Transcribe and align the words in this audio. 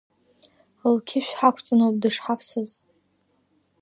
Лқьышә 0.93 1.31
ҳақәҵаноуп 1.37 1.95
дышҳавсыз… 2.01 2.71